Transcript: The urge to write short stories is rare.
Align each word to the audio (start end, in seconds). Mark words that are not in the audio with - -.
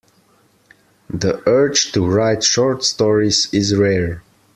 The 1.11 1.47
urge 1.47 1.91
to 1.91 2.03
write 2.03 2.43
short 2.43 2.83
stories 2.83 3.47
is 3.53 3.75
rare. 3.75 4.23